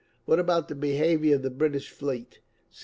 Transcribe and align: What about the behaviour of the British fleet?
What 0.25 0.39
about 0.39 0.67
the 0.67 0.73
behaviour 0.73 1.35
of 1.35 1.43
the 1.43 1.51
British 1.51 1.91
fleet? 1.91 2.39